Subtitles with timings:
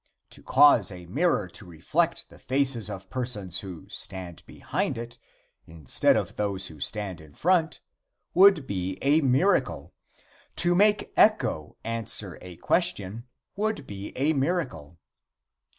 [0.31, 5.19] To cause a mirror to reflect the faces of persons who stand behind it,
[5.67, 7.81] instead of those who stand in front,
[8.33, 9.93] would be a miracle.
[10.55, 13.25] To make echo answer a question
[13.55, 14.97] would be a miracle.